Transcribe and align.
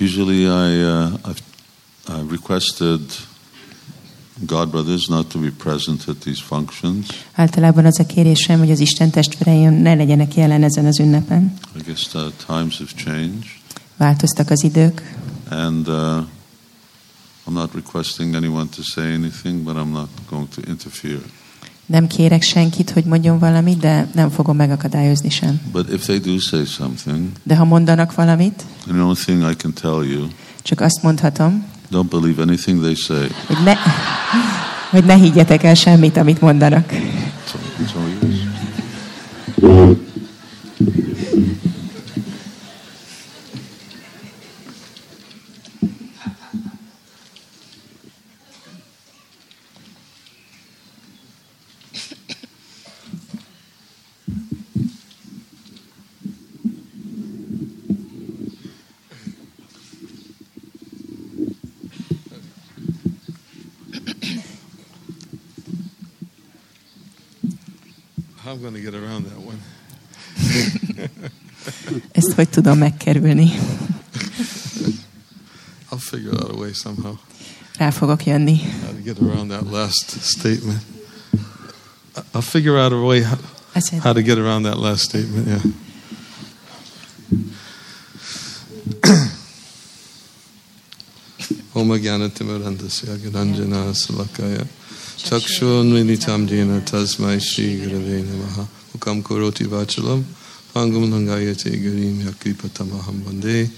Usually, 0.00 0.46
I 0.46 0.82
uh, 0.82 1.30
I've, 1.30 1.42
I've 2.08 2.30
requested 2.30 3.00
God 4.46 4.70
brothers 4.70 5.08
not 5.08 5.30
to 5.30 5.38
be 5.38 5.50
present 5.50 6.08
at 6.08 6.20
these 6.20 6.42
functions. 6.42 7.06
Általában 7.32 7.84
az 7.84 7.98
a 7.98 8.06
kérésem, 8.06 8.58
hogy 8.58 8.70
az 8.70 8.80
Isten 8.80 9.10
testvérei 9.10 9.64
ne 9.64 9.94
legyenek 9.94 10.34
jelen 10.34 10.62
ezen 10.62 10.86
az 10.86 10.98
ünnepen. 10.98 11.54
I 11.76 11.82
guess 11.86 12.06
the 12.06 12.30
times 12.46 12.78
have 12.78 12.90
changed, 12.96 13.44
Változtak 13.96 14.50
az 14.50 14.64
idők, 14.64 15.14
and 15.50 15.88
uh, 15.88 16.24
I'm 17.46 17.52
not 17.52 17.74
requesting 17.74 18.34
anyone 18.34 18.68
to 18.76 18.82
say 18.82 19.12
anything, 19.12 19.64
but 19.64 19.76
I'm 19.76 19.92
not 19.92 20.08
going 20.28 20.48
to 20.48 20.60
interfere. 20.68 21.22
Nem 21.86 22.06
kérek 22.06 22.42
senkit, 22.42 22.90
hogy 22.90 23.04
mondjon 23.04 23.38
valamit, 23.38 23.78
de 23.78 24.06
nem 24.14 24.30
fogom 24.30 24.56
megakadályozni 24.56 25.30
sem. 25.30 25.60
But 25.72 25.92
if 25.92 26.04
they 26.04 26.18
do 26.18 26.38
say 26.38 26.64
something, 26.64 27.28
De 27.42 27.56
ha 27.56 27.64
mondanak 27.64 28.14
valamit, 28.14 28.62
the 28.86 29.00
only 29.02 29.14
thing 29.24 29.50
I 29.50 29.54
can 29.56 29.72
tell 29.72 30.04
you, 30.04 30.26
csak 30.62 30.80
azt 30.80 31.02
mondhatom, 31.02 31.64
don't 31.92 32.08
believe 32.10 32.42
anything 32.42 32.80
they 32.80 32.94
say. 32.94 33.28
hogy 33.46 33.58
ne, 33.64 33.74
hogy 34.90 35.04
ne 35.04 35.14
higgyetek 35.14 35.62
el 35.62 35.74
semmit, 35.74 36.16
amit 36.16 36.40
mondanak. 36.40 36.92
So, 37.48 37.58
so 37.86 37.98
hogy 72.44 72.52
tudom 72.52 72.78
megkerülni? 72.78 73.50
I'll 75.90 75.98
figure 75.98 76.32
out 76.36 76.50
a 76.50 76.56
way 76.56 76.72
somehow 76.72 77.14
Rá 77.78 77.90
fogok 77.90 78.24
jönni. 78.24 78.60
how 78.82 78.90
to 78.92 79.00
get 79.04 79.18
around 79.18 79.50
that 79.50 79.70
last 79.70 80.16
statement. 80.22 80.80
I- 82.16 82.20
I'll 82.34 82.42
figure 82.50 82.76
out 82.78 82.92
a 82.92 82.96
way 83.00 83.22
how, 83.22 83.38
how 84.02 84.12
to 84.12 84.20
get 84.22 84.38
around 84.38 84.62
that 84.64 84.76
last 84.76 85.02
statement. 85.02 85.46
Yeah. 85.46 85.62
Om 91.72 91.88
Jnanatimurandasya 91.98 93.16
Gananjana 93.16 93.92
Salakaya 93.94 94.66
Chakshunvinitam 95.16 96.46
Jena 96.48 96.80
Tasmai 96.80 97.40
Shri 97.40 97.76
Gurave 97.80 98.22
Namaha 98.22 98.66
Ukam 98.96 99.22
Kuroti 99.22 99.64
Vachalam 99.66 100.22
Pangam 100.74 101.08
Langayate 101.08 101.70
Garim 101.80 102.18
Yakripatamaham 102.18 103.22
Vande. 103.22 103.70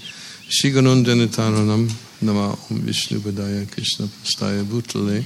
Shri 0.49 0.71
Gananjanatananam 0.71 1.87
Nama 2.23 2.57
Om 2.71 2.79
Vishnu 2.79 3.19
Badaya 3.19 3.71
Krishna 3.71 4.07
Pastaya 4.07 4.63
Bhutale. 4.63 5.21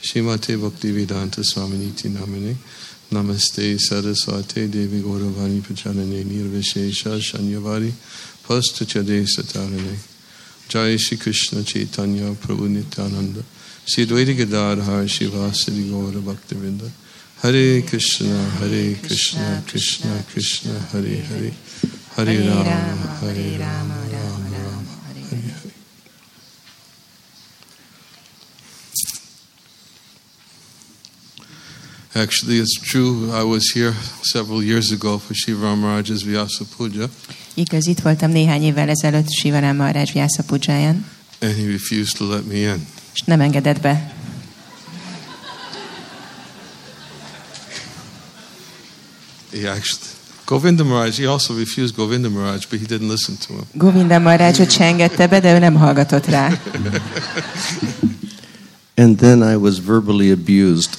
Shrimate 0.00 0.56
Bhakti 0.56 0.92
Vedanta 0.92 1.40
Swaminiti 1.40 2.10
Namane 2.10 2.54
Namaste 3.10 3.76
Saraswate 3.76 4.70
Devi 4.70 5.00
Gauravani 5.00 5.60
Pachanane 5.60 6.22
Nirvishesha 6.22 7.18
Shanyavari 7.18 7.90
Pastuchade 8.46 9.26
Satarane. 9.26 9.96
Jai 10.68 10.96
Shri 10.96 11.16
Krishna 11.16 11.64
Chaitanya 11.64 12.30
Prabhu 12.34 12.68
Nityananda. 12.68 13.42
Shri 13.84 14.06
Dvaita 14.06 14.36
Gadadhar 14.36 15.08
Shiva 15.08 15.52
Sri 15.52 15.90
Gaura 15.90 16.20
Bhaktivinda 16.22 16.88
Hare 17.42 17.80
Krishna 17.82 18.36
Hare 18.60 18.94
Krishna 19.02 19.62
Krishna 19.66 20.22
Krishna 20.30 20.78
Hare 20.92 21.22
Hare 21.28 21.52
Hare 22.16 22.38
Rama 22.38 23.16
Hare 23.20 23.58
Rama 23.58 23.94
Rama 24.12 24.48
Rama 24.52 24.94
Hare 25.06 25.24
Hare 25.30 25.72
Actually, 32.14 32.58
it's 32.58 32.78
true. 32.80 33.30
I 33.32 33.44
was 33.44 33.70
here 33.70 33.94
several 34.22 34.62
years 34.62 34.90
ago 34.92 35.18
for 35.18 35.32
Shiva 35.34 35.66
Ramaraj's 35.66 36.22
Vyasa 36.22 36.64
Puja, 36.76 37.08
Igaz, 37.54 37.86
itt 37.86 38.00
voltam 38.00 38.30
néhány 38.30 38.62
évvel 38.62 38.88
ezelőtt 38.88 39.30
Sivarám 39.30 39.76
Maharaj 39.76 40.10
Vyasa 40.12 40.42
Pujáján, 40.42 41.06
and 41.40 41.56
he 41.56 41.66
refused 41.66 42.16
to 42.16 42.24
let 42.28 42.46
me 42.46 42.56
in. 42.56 42.86
és 43.14 43.20
nem 43.24 43.40
engedett 43.40 43.80
be. 43.80 44.19
He 49.52 49.66
actually, 49.66 50.06
Govinda 50.46 50.84
Maharaj, 50.84 51.18
he 51.18 51.26
also 51.26 51.54
refused 51.54 51.96
Govinda 51.96 52.28
Maharaj, 52.28 52.66
but 52.66 52.78
he 52.78 52.86
didn't 52.86 53.08
listen 53.08 53.36
to 53.36 53.52
him. 53.52 53.66
Govinda 53.74 54.18
Maharajot 54.18 54.70
se 54.70 54.84
engedte 54.84 55.26
be, 55.26 55.40
de 55.40 55.54
ő 55.54 55.58
nem 55.58 55.74
hallgatott 55.74 56.26
rá. 56.26 56.60
And 58.96 59.18
then 59.18 59.42
I 59.42 59.56
was 59.56 59.78
verbally 59.78 60.30
abused. 60.30 60.90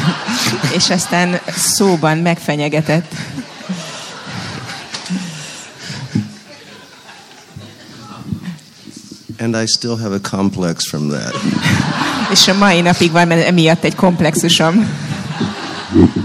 És 0.76 0.90
aztán 0.90 1.40
szóban 1.56 2.18
megfenyegetett. 2.18 3.14
And 9.40 9.56
I 9.56 9.66
still 9.66 9.96
have 9.96 10.14
a 10.14 10.20
complex 10.20 10.86
from 10.88 11.08
that. 11.08 11.34
És 12.34 12.48
a 12.48 12.54
mai 12.54 12.80
napig 12.80 13.10
van 13.10 13.30
emiatt 13.30 13.84
egy 13.84 13.94
komplexusom. 13.94 14.86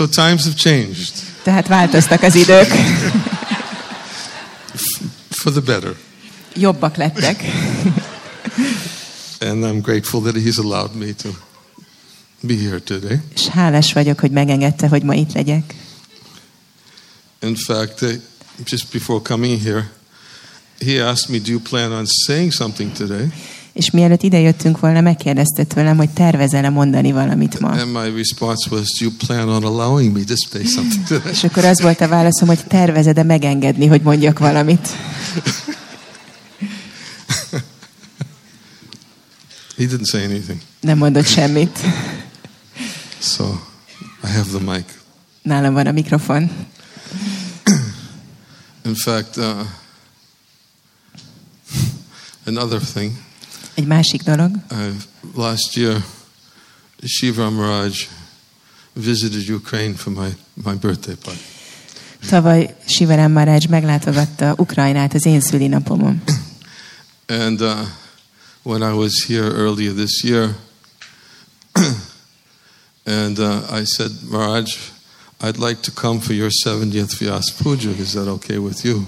So 0.00 0.06
times 0.06 0.44
have 0.44 0.54
changed 0.54 1.12
Tehát 1.42 1.66
változtak 1.68 2.22
az 2.22 2.34
idők. 2.34 2.66
for 5.30 5.52
the 5.52 5.60
better. 5.60 5.96
Jobbak 6.54 6.96
lettek. 6.96 7.42
And 9.40 9.64
I'm 9.64 9.80
grateful 9.80 10.20
that 10.20 10.34
he's 10.34 10.58
allowed 10.58 10.94
me 10.94 11.12
to 11.22 11.28
be 12.40 12.54
here 12.56 12.78
today. 12.78 13.20
És 13.34 13.46
hálás 13.46 13.92
vagyok, 13.92 14.20
hogy 14.20 14.30
megengedte, 14.30 14.88
hogy 14.88 15.02
ma 15.02 15.14
itt 15.14 15.32
legyek. 15.32 15.74
In 17.42 17.54
fact, 17.54 18.02
uh, 18.02 18.12
just 18.64 18.92
before 18.92 19.20
coming 19.22 19.62
here, 19.62 19.90
he 20.78 21.04
asked 21.06 21.30
me, 21.30 21.38
Do 21.38 21.50
you 21.50 21.60
plan 21.60 21.92
on 21.92 22.06
saying 22.06 22.52
something 22.52 22.92
today? 22.92 23.26
És 23.72 23.90
mielőtt 23.90 24.22
ide 24.22 24.38
jöttünk 24.38 24.80
volna, 24.80 25.00
megkérdezte 25.00 25.64
tőlem, 25.64 25.96
hogy 25.96 26.10
tervezel-e 26.10 26.68
mondani 26.68 27.12
valamit 27.12 27.60
ma. 27.60 27.68
And 27.68 27.92
my 27.92 28.16
response 28.16 28.68
was, 28.70 28.86
Do 28.98 29.04
you 29.04 29.12
plan 29.26 29.48
on 29.48 29.64
allowing 29.64 30.16
me 30.16 30.24
to 30.24 30.34
say 30.50 30.64
something 30.64 31.04
today? 31.06 31.32
És 31.32 31.44
akkor 31.44 31.64
az 31.64 31.80
volt 31.80 32.00
a 32.00 32.08
válaszom, 32.08 32.48
hogy 32.48 32.64
tervezed-e 32.68 33.22
megengedni, 33.22 33.86
hogy 33.86 34.02
mondjak 34.02 34.38
valamit. 34.38 34.88
He 39.76 39.86
didn't 39.86 40.08
say 40.08 40.24
anything. 40.24 40.60
Nem 40.80 40.98
mondott 40.98 41.26
semmit. 41.26 41.78
So 43.20 43.44
I 44.24 44.26
have 44.26 44.58
the 44.58 44.72
mic. 44.72 44.84
Nálam 45.42 45.72
van 45.72 45.86
a 45.86 45.92
mikrofon. 45.92 46.50
In 48.84 48.94
fact, 48.94 49.36
uh, 49.36 49.66
another 52.46 52.80
thing, 52.80 53.12
Egy 53.80 53.86
másik 53.86 54.22
dolog. 54.22 54.50
uh, 54.70 54.94
last 55.34 55.76
year, 55.76 56.04
Shiva 57.04 57.50
Maharaj 57.50 58.08
visited 58.92 59.48
Ukraine 59.48 59.94
for 59.94 60.12
my, 60.12 60.28
my 60.64 60.74
birthday 60.74 61.14
party. 61.24 61.40
Tavaly 62.28 62.74
Sivarám 62.84 63.32
Marács 63.32 63.68
meglátogatta 63.68 64.54
Ukrajnát 64.56 65.14
az 65.14 65.26
én 65.26 65.40
szülinapomon. 65.40 66.22
And 67.26 67.60
uh, 67.60 67.86
when 68.62 68.82
I 68.82 68.96
was 68.96 69.24
here 69.26 69.46
earlier 69.46 69.94
this 69.94 70.24
year, 70.24 70.54
and 73.20 73.38
uh, 73.38 73.80
I 73.80 73.84
said, 73.84 74.10
Maharaj, 74.30 74.76
I'd 75.40 75.58
like 75.58 75.80
to 75.80 75.90
come 76.00 76.20
for 76.20 76.34
your 76.34 76.50
70th 76.64 77.14
Vyas 77.18 77.50
Puja. 77.62 77.90
Is 77.90 78.12
that 78.12 78.28
okay 78.28 78.58
with 78.58 78.84
you? 78.84 79.06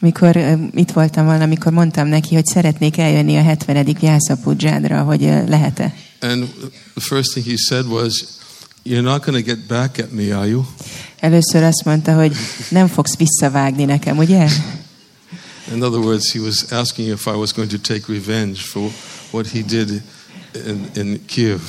Mikor 0.00 0.58
itt 0.74 0.90
voltam 0.90 1.24
volna, 1.24 1.44
amikor 1.44 1.72
mondtam 1.72 2.06
neki, 2.06 2.34
hogy 2.34 2.46
szeretnék 2.46 2.98
eljönni 2.98 3.36
a 3.36 3.42
70. 3.42 3.96
Vyasa 4.00 4.36
Pudzsádra, 4.36 5.02
hogy 5.02 5.24
ö, 5.24 5.48
lehet-e. 5.48 5.94
And 6.20 6.48
the 6.94 7.00
first 7.00 7.30
thing 7.30 7.46
he 7.46 7.56
said 7.56 7.86
was, 7.86 8.24
You're 8.84 9.02
not 9.02 9.24
going 9.24 9.44
to 9.44 9.54
get 9.54 9.66
back 9.66 9.98
at 9.98 10.12
me, 10.12 10.36
are 10.36 10.46
you? 10.46 10.64
Először 11.20 11.62
azt 11.62 11.84
mondta, 11.84 12.14
hogy 12.14 12.36
nem 12.70 12.86
fogsz 12.86 13.16
visszavágni 13.16 13.84
nekem, 13.84 14.18
ugye? 14.18 14.48
In 15.74 15.82
other 15.82 16.00
words, 16.00 16.32
he 16.32 16.40
was 16.40 16.64
asking 16.70 17.08
if 17.08 17.26
I 17.26 17.36
was 17.36 17.52
going 17.52 17.70
to 17.70 17.78
take 17.78 18.12
revenge 18.12 18.60
for 18.60 18.90
what 19.30 19.46
he 19.50 19.62
did 19.62 20.02
in, 20.66 20.90
in 20.94 21.20
Kiev. 21.26 21.60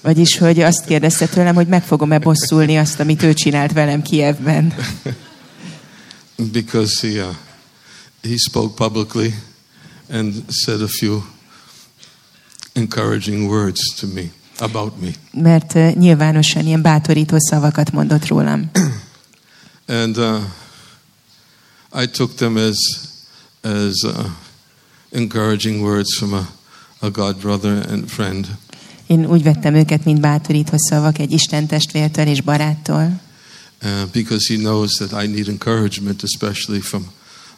Vagyis, 0.00 0.38
hogy 0.38 0.60
azt 0.60 0.84
kérdezte 0.84 1.26
tőlem, 1.26 1.54
hogy 1.54 1.66
meg 1.66 1.82
fogom-e 1.82 2.18
bosszulni 2.18 2.76
azt, 2.76 3.00
amit 3.00 3.22
ő 3.22 3.32
csinált 3.32 3.72
velem 3.72 4.02
Kievben. 4.02 4.74
because 6.52 7.08
he 7.08 7.22
uh, 7.22 7.34
he 8.24 8.36
spoke 8.36 8.74
publicly 8.76 9.32
and 10.08 10.44
said 10.48 10.80
a 10.80 10.88
few 10.88 11.22
encouraging 12.74 13.48
words 13.48 13.80
to 13.96 14.06
me 14.06 14.30
about 14.58 15.00
me. 15.00 15.10
Mert 15.32 15.74
ö, 15.74 15.90
nyilvánosan 15.94 16.66
ilyen 16.66 16.82
bátorító 16.82 17.36
szavakat 17.38 17.92
mondott 17.92 18.26
rólam. 18.26 18.70
And 19.86 20.16
uh, 20.16 20.40
I 22.02 22.06
took 22.06 22.34
them 22.34 22.56
as 22.56 22.76
as 23.60 24.02
uh, 24.04 24.26
encouraging 25.10 25.82
words 25.82 26.16
from 26.16 26.32
a, 26.32 26.46
a 26.98 27.10
God 27.10 27.36
brother 27.36 27.86
and 27.90 28.08
friend. 28.08 28.46
Én 29.06 29.26
úgy 29.26 29.42
vettem 29.42 29.74
őket, 29.74 30.04
mint 30.04 30.20
bátorító 30.20 30.76
szavak 30.76 31.18
egy 31.18 31.32
Isten 31.32 31.66
testvértől 31.66 32.26
és 32.26 32.40
baráttól, 32.40 33.22
Uh, 33.84 34.06
because 34.12 34.48
he 34.48 34.56
knows 34.56 34.96
that 34.96 35.12
I 35.12 35.26
need 35.26 35.48
encouragement, 35.48 36.22
especially 36.22 36.80
from 36.80 37.04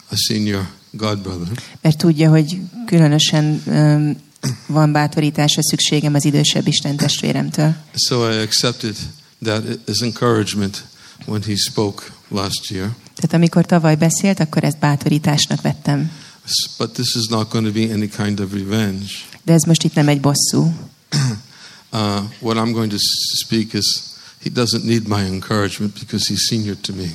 a 0.09 0.15
senior 0.15 0.67
God 0.91 1.19
brother. 1.19 1.63
mert 1.81 1.97
tudja, 1.97 2.29
hogy 2.29 2.57
különösen 2.85 3.61
ö, 3.65 4.09
van 4.67 4.91
bátorításra 4.91 5.63
szükségem 5.63 6.13
az 6.13 6.25
idősebb 6.25 6.67
Isten 6.67 6.95
testvéremtől. 6.95 7.75
So 7.95 8.31
I 8.31 8.37
accepted 8.37 8.95
that 9.43 9.63
as 9.87 9.99
encouragement 10.01 10.83
when 11.25 11.43
he 11.43 11.55
spoke 11.55 12.03
last 12.27 12.69
year. 12.69 12.95
Tehát 13.15 13.33
amikor 13.33 13.65
tavaly 13.65 13.95
beszélt, 13.95 14.39
akkor 14.39 14.63
ezt 14.63 14.79
bátorításnak 14.79 15.61
vettem. 15.61 16.11
But 16.77 16.91
this 16.91 17.15
is 17.15 17.25
not 17.29 17.49
going 17.49 17.65
to 17.65 17.71
be 17.71 17.93
any 17.93 18.09
kind 18.09 18.39
of 18.39 18.53
revenge. 18.53 19.11
De 19.43 19.53
ez 19.53 19.63
most 19.63 19.83
itt 19.83 19.93
nem 19.93 20.07
egy 20.07 20.19
bosszú. 20.21 20.73
Uh, 21.91 22.23
what 22.39 22.57
I'm 22.57 22.71
going 22.71 22.91
to 22.91 22.97
speak 23.45 23.73
is 23.73 23.85
he 24.43 24.49
doesn't 24.49 24.83
need 24.83 25.07
my 25.07 25.25
encouragement 25.31 25.99
because 25.99 26.33
he's 26.33 26.47
senior 26.47 26.75
to 26.81 26.93
me. 26.93 27.07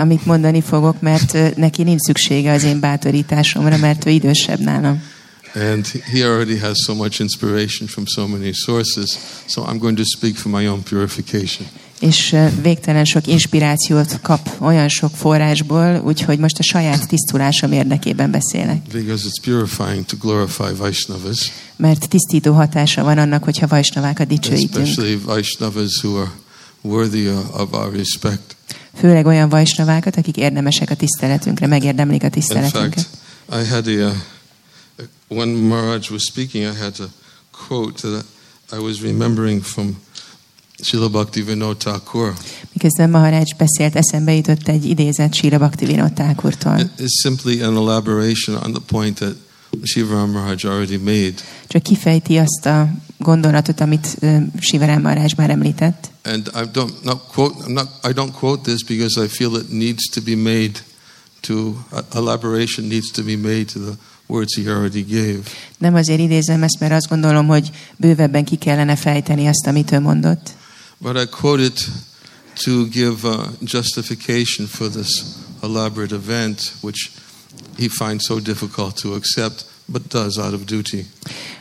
Amit 0.00 0.26
mondani 0.26 0.60
fogok, 0.60 1.00
mert 1.00 1.56
neki 1.56 1.82
nincs 1.82 2.00
szüksége 2.00 2.52
az 2.52 2.62
én 2.64 2.80
bátorításomra, 2.80 3.76
mert 3.76 4.06
ő 4.06 4.10
idősebb 4.10 4.60
nálam. 4.60 5.02
And 5.54 5.86
he 5.86 6.24
already 6.28 6.58
has 6.58 6.76
so 6.84 6.94
much 6.94 7.20
inspiration 7.20 7.88
from 7.88 8.04
so 8.06 8.26
many 8.26 8.52
sources. 8.52 9.18
So 9.46 9.62
I'm 9.62 9.78
going 9.78 9.96
to 9.96 10.04
speak 10.04 10.36
for 10.36 10.52
my 10.60 10.68
own 10.68 10.82
purification. 10.82 11.66
És 12.00 12.36
végtelen 12.62 13.04
sok 13.04 13.26
inspirációt 13.26 14.20
kap 14.22 14.48
olyan 14.60 14.88
sok 14.88 15.10
forrásból, 15.14 16.00
úgyhogy 16.04 16.38
most 16.38 16.58
a 16.58 16.62
saját 16.62 17.08
tisztulásom 17.08 17.72
érdekében 17.72 18.30
beszélek. 18.30 18.82
Because 18.92 19.28
it's 19.28 19.42
purifying 19.44 20.04
to 20.04 20.16
glorify 20.20 20.74
Vaishnavas, 20.76 21.52
Mert 21.76 22.08
tisztító 22.08 22.52
hatása 22.52 23.02
van 23.04 23.18
annak, 23.18 23.44
hogyha 23.44 23.66
vajsnavákat 23.66 24.26
dicsőítünk. 24.26 24.86
especially 24.86 25.18
Vaishnavas 25.24 26.02
who 26.02 26.16
are 26.18 26.30
worthy 26.86 27.26
of 27.52 27.72
our 27.72 27.92
respect. 27.92 28.56
Főleg 28.94 29.26
olyan 29.26 29.48
vajsnavákat, 29.48 30.16
akik 30.16 30.36
érdemesek 30.36 30.90
a 30.90 30.94
tiszteletünkre, 30.94 31.66
megérdemlik 31.66 32.22
a 32.22 32.26
In 32.26 32.30
tiszteletünket. 32.30 33.06
fact, 33.48 33.64
I 33.66 33.68
had 33.68 33.86
a, 33.86 33.90
uh, 33.90 34.12
when 35.28 35.48
Maharaj 35.48 36.06
was 36.10 36.22
speaking, 36.22 36.64
I 36.64 36.76
had 36.82 36.94
a 37.00 37.08
quote 37.66 38.08
that 38.08 38.24
I 38.72 38.76
was 38.84 39.00
remembering 39.00 39.62
from 39.62 39.96
Srila 40.82 41.08
Bhakti 41.08 41.42
Vinod 41.42 41.76
Thakur. 41.76 42.32
Miközben 42.72 43.10
Maharaj 43.10 43.44
beszélt, 43.56 43.96
eszembe 43.96 44.32
jutott 44.34 44.68
egy 44.68 44.84
idézet 44.84 45.34
Sira 45.34 45.58
Bhaktivinoda 45.58 46.12
Thakurtól. 46.14 46.78
It- 46.78 46.90
It's 46.98 47.20
simply 47.22 47.62
an 47.62 47.76
elaboration 47.76 48.56
on 48.64 48.72
the 48.72 48.82
point 48.86 49.14
that 49.18 49.34
Shiva 49.82 50.26
Maharaj 50.26 50.64
already 50.64 50.96
made. 50.96 51.34
Csak 51.66 51.82
kifejti 51.82 52.36
azt 52.38 52.66
a 52.66 52.88
gondolatot, 53.18 53.80
amit 53.80 54.16
ö, 54.20 54.36
Sivarám 54.58 55.00
Maharaj 55.02 55.32
már 55.36 55.50
említett. 55.50 56.10
And 56.24 56.50
I 56.54 56.68
don't 56.72 57.02
not 57.02 57.20
quote. 57.32 57.64
I'm 57.64 57.72
not, 57.72 57.88
I 58.08 58.12
don't 58.12 58.32
quote 58.32 58.62
this 58.62 58.82
because 58.82 59.24
I 59.24 59.28
feel 59.28 59.56
it 59.56 59.70
needs 59.70 60.02
to 60.10 60.20
be 60.20 60.34
made 60.34 60.72
to 61.40 61.74
elaboration 62.14 62.86
needs 62.86 63.10
to 63.10 63.22
be 63.22 63.36
made 63.36 63.64
to 63.64 63.78
the 63.78 63.96
words 64.26 64.56
he 64.56 64.70
already 64.70 65.02
gave. 65.02 65.40
Nem 65.78 65.94
azért 65.94 66.20
idézem 66.20 66.62
ezt, 66.62 66.80
mert 66.80 66.92
azt 66.92 67.08
gondolom, 67.08 67.46
hogy 67.46 67.70
bővebben 67.96 68.44
ki 68.44 68.56
kellene 68.56 68.96
fejteni 68.96 69.46
azt, 69.46 69.66
amit 69.66 69.92
ő 69.92 70.00
mondott, 70.00 70.54
But 70.98 71.16
I 71.16 71.26
quote 71.26 71.60
it 71.60 71.90
to 72.64 72.86
give 72.86 73.24
uh, 73.24 73.50
justification 73.60 74.66
for 74.66 74.88
this 74.88 75.24
elaborate 75.62 76.12
event, 76.12 76.72
which 76.80 77.10
he 77.76 77.88
finds 77.88 78.24
so 78.24 78.40
difficult 78.40 78.96
to 78.96 79.14
accept, 79.14 79.66
but 79.86 80.08
does 80.08 80.36
out 80.36 80.52
of 80.52 80.64
duty. 80.64 81.06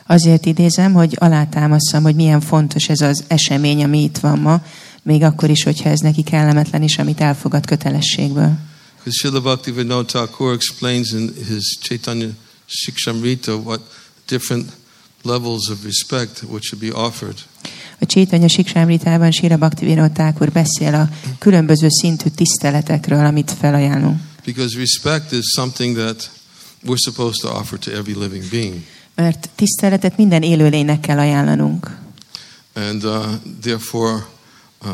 Azért 0.05 0.45
idézem, 0.45 0.93
hogy 0.93 1.15
alátámasztam, 1.19 2.03
hogy 2.03 2.15
milyen 2.15 2.41
fontos 2.41 2.89
ez 2.89 3.01
az 3.01 3.23
esemény, 3.27 3.83
ami 3.83 4.03
itt 4.03 4.17
van 4.17 4.39
ma, 4.39 4.61
még 5.01 5.23
akkor 5.23 5.49
is, 5.49 5.63
hogyha 5.63 5.89
ez 5.89 5.99
neki 5.99 6.23
kellemetlen 6.23 6.83
is, 6.83 6.97
amit 6.97 7.21
elfogad 7.21 7.65
kötelességből. 7.65 8.57
Because 8.97 9.17
Srila 9.19 9.41
Bhaktivinoda 9.41 10.05
Thakur 10.05 10.53
explains 10.53 11.11
in 11.11 11.33
his 11.47 11.77
Chaitanya 11.81 12.29
Shikshamrita 12.65 13.55
what 13.55 13.81
different 14.27 14.71
levels 15.23 15.69
of 15.69 15.83
respect 15.83 16.43
which 16.49 16.65
should 16.65 16.91
be 16.91 16.99
offered. 16.99 17.35
A 17.99 18.05
Csétanya 18.05 18.47
Siksámritában 18.47 19.31
Sira 19.31 19.57
Bhaktivinoda 19.57 20.11
Thakur 20.11 20.51
beszél 20.51 20.93
a 20.93 21.09
különböző 21.39 21.87
szintű 21.89 22.29
tiszteletekről, 22.29 23.25
amit 23.25 23.51
felajánlunk. 23.59 24.19
Because 24.45 24.77
respect 24.77 25.31
is 25.31 25.45
something 25.55 25.97
that 25.97 26.31
we're 26.85 26.97
supposed 26.97 27.41
to 27.41 27.49
offer 27.49 27.77
to 27.79 27.91
every 27.91 28.13
living 28.13 28.49
being. 28.49 28.83
Mert 29.15 29.49
tiszteletet 29.55 30.17
minden 30.17 30.41
élőlénynek 30.41 30.99
kell 30.99 31.17
ajánlanunk. 31.17 31.97
And 32.73 33.03
uh, 33.03 33.25
therefore, 33.61 34.25
uh, 34.83 34.89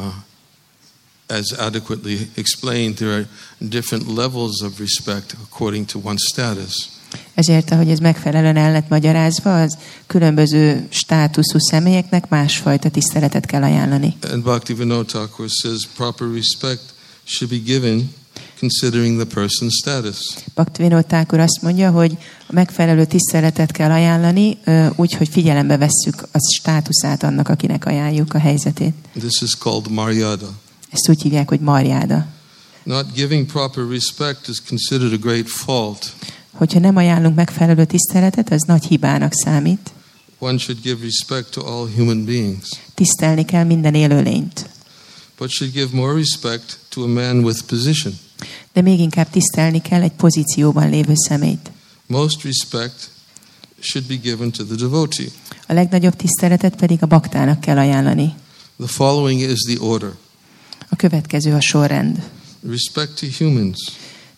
as 1.28 1.52
adequately 1.52 2.30
explained, 2.36 2.96
there 2.96 3.12
are 3.12 3.28
different 3.58 4.08
levels 4.08 4.62
of 4.62 4.80
respect 4.80 5.36
according 5.44 5.86
to 5.86 6.00
one's 6.04 6.24
status. 6.34 6.90
Ezért, 7.34 7.72
ahogy 7.72 7.90
ez 7.90 8.00
megfelelően 8.00 8.58
el 8.58 8.72
lett 8.72 8.90
magyarázva, 8.90 9.62
az 9.62 9.78
különböző 10.08 10.88
státuszú 10.90 11.60
személyeknek 11.60 12.30
másfajta 12.30 12.90
tiszteletet 12.90 13.46
kell 13.46 13.64
ajánlani. 13.64 14.16
And 14.32 14.44
Bhaktivinoda 14.44 15.06
Thakur 15.06 15.50
says 15.50 15.88
proper 15.96 16.28
respect 16.28 16.94
should 17.24 17.54
be 17.54 17.72
given 17.74 18.14
considering 18.62 19.18
the 19.20 19.42
person's 19.42 19.74
status. 19.82 20.18
Bhaktivinoda 20.54 21.04
Thakur 21.04 21.40
azt 21.40 21.62
mondja, 21.62 21.92
hogy 21.92 22.18
a 22.48 22.54
megfelelő 22.54 23.06
tiszteletet 23.06 23.72
kell 23.72 23.92
ajánlani, 23.92 24.58
úgy, 24.96 25.14
hogy 25.14 25.28
figyelembe 25.30 25.78
vesszük 25.78 26.28
a 26.32 26.38
státuszát 26.60 27.24
annak, 27.24 27.50
akinek 27.50 27.86
ajánljuk 27.86 28.34
a 28.34 28.40
helyzetét. 28.40 28.94
This 29.14 29.42
is 29.42 29.56
called 29.56 29.90
maryada. 29.92 30.50
Ezt 30.92 31.10
úgy 31.10 31.22
hívják, 31.22 31.50
hogy 31.50 31.60
marjáda. 31.60 32.26
Not 32.84 33.14
giving 33.14 33.46
proper 33.46 33.84
respect 33.90 34.48
is 34.48 34.58
considered 34.68 35.14
a 35.14 35.18
great 35.18 35.50
fault. 35.50 36.12
Hogyha 36.52 36.80
nem 36.80 36.96
ajánlunk 36.96 37.36
megfelelő 37.36 37.86
tiszteletet, 37.86 38.52
az 38.52 38.62
nagy 38.62 38.84
hibának 38.86 39.34
számít. 39.34 39.92
One 40.40 40.58
should 40.58 40.82
give 40.82 41.04
respect 41.04 41.52
to 41.52 41.66
all 41.66 41.90
human 41.96 42.26
beings, 42.26 42.70
Tisztelni 42.96 43.46
kell 43.46 43.64
minden 43.64 43.94
élőlényt. 43.94 44.70
but 45.38 45.50
should 45.50 45.74
give 45.74 45.88
more 45.94 46.14
respect 46.14 46.78
to 46.90 47.04
a 47.04 47.08
man 47.08 47.44
with 47.44 47.62
position. 47.66 48.14
De 48.74 48.82
még 48.82 49.00
inkább 49.00 49.30
tisztelni 49.30 49.82
kell 49.82 50.02
egy 50.02 50.12
pozícióban 50.12 50.90
lévő 50.90 51.14
szemét. 51.16 51.72
Most 52.06 52.44
respect 52.44 53.10
should 53.80 54.08
be 54.08 54.16
given 54.16 54.52
to 54.52 54.64
the 54.64 54.76
devotee. 54.76 55.28
A 55.68 55.74
legnagyobb 55.74 56.16
tiszteletet 56.16 56.76
pedig 56.76 56.98
a 57.04 57.06
baktának 57.06 57.60
kell 57.60 57.78
ajánlani. 57.78 58.34
The 58.80 58.88
following 58.88 59.40
is 59.42 59.60
the 59.60 59.86
order 59.86 60.12
A 60.90 60.96
következő 60.96 61.54
a 61.54 61.62
sorrend. 61.62 62.30
respect 62.70 63.20
to 63.20 63.28
humans, 63.38 63.78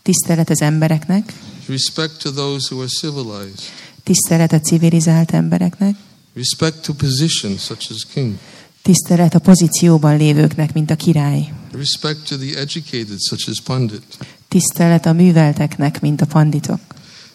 Tisztelet 0.01 0.49
az 0.49 0.61
embereknek, 0.61 1.33
respect 1.67 2.17
to 2.21 2.31
those 2.31 2.67
who 2.73 2.81
are 2.83 2.89
civilized, 2.99 3.59
tisztelet 4.03 4.51
a 4.51 4.59
civilizált 4.59 5.31
embereknek, 5.31 5.95
respect 6.35 6.81
to 6.81 6.93
positions 6.93 7.61
such 7.63 7.91
as 7.91 8.05
king, 8.13 8.33
tisztelet 8.81 9.33
a 9.35 9.39
pozícióban 9.39 10.17
lévőknek, 10.17 10.73
mint 10.73 10.91
a 10.91 10.95
király, 10.95 11.53
respect 11.75 12.27
to 12.27 12.37
the 12.37 12.59
educated 12.59 13.19
such 13.19 13.49
as 13.49 13.59
pandit, 13.59 14.03
tisztelet 14.47 15.05
a 15.05 15.13
művelteknek, 15.13 16.01
mint 16.01 16.21
a 16.21 16.25
panditok, 16.25 16.79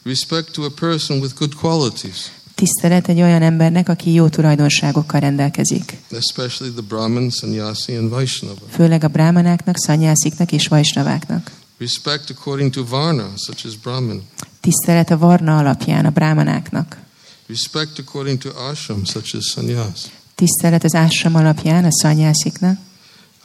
respect 0.02 0.52
to 0.52 0.62
a 0.62 0.70
person 0.80 1.20
with 1.20 1.34
good 1.38 1.54
qualities, 1.54 2.30
tisztelet 2.54 3.08
egy 3.08 3.20
olyan 3.20 3.42
embernek, 3.42 3.88
aki 3.88 4.12
jó 4.12 4.28
tulajdonságokkal 4.28 5.20
rendelkezik, 5.20 5.96
especially 6.10 6.72
the 6.72 6.82
Brahmin, 6.88 7.30
sannyasi, 7.30 7.96
and 7.96 8.10
Vaishnava. 8.10 8.66
főleg 8.70 9.04
a 9.04 9.08
brámanáknak, 9.08 9.76
szanyásziknak 9.76 10.52
és 10.52 10.66
vajsnaváknak. 10.66 11.50
Respect 11.78 12.30
according 12.30 12.70
to 12.72 12.84
Varna, 12.84 13.28
such 13.36 13.66
as 13.66 13.76
Brahmin. 13.76 14.22
Tisztelet 14.60 15.10
a 15.10 15.18
varna 15.18 15.56
alapján 15.58 16.04
a 16.04 16.10
brámanáknak. 16.10 16.96
Respect 17.46 17.98
according 17.98 18.38
to 18.38 18.48
ashram, 18.70 19.04
such 19.04 19.36
as 19.36 19.44
sannyas. 19.44 20.00
Tisztelet 20.34 20.84
az 20.84 20.94
ásram 20.94 21.34
alapján 21.34 21.84
a 21.84 21.92
szanyásziknak. 21.92 22.78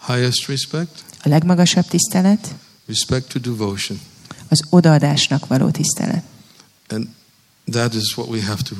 Highest 0.07 0.47
respect, 0.47 1.03
A 1.23 1.29
legmagasabb 1.29 1.85
tisztelet 1.87 2.53
respect 2.85 3.27
to 3.27 3.39
devotion. 3.39 3.99
az 4.49 4.63
odaadásnak 4.69 5.47
való 5.47 5.69
tisztelet. 5.69 6.23
And 6.89 7.07
that 7.71 7.93
is 7.93 8.17
what 8.17 8.29
we 8.29 8.41
have 8.41 8.61
to 8.61 8.75